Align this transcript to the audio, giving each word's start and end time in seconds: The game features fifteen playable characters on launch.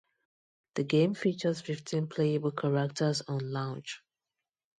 The 0.73 0.83
game 0.83 1.13
features 1.13 1.61
fifteen 1.61 2.07
playable 2.07 2.53
characters 2.53 3.21
on 3.27 3.51
launch. 3.51 4.01